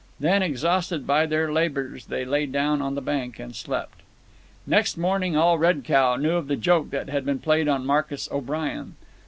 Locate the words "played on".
7.37-7.85